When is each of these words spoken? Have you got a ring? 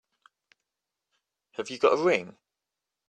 Have 1.57 1.69
you 1.69 1.77
got 1.77 1.93
a 1.99 2.03
ring? 2.03 2.35